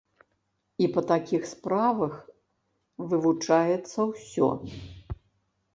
[0.83, 2.13] І па такіх справах
[3.13, 4.49] вывучаецца ўсё.